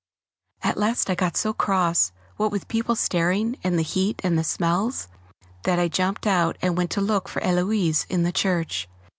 [0.63, 4.35] At last I got so cross, what with the people staring, and the heat and
[4.35, 5.07] the smells,
[5.63, 8.89] that I jumped out and went to look for Héloise in the church.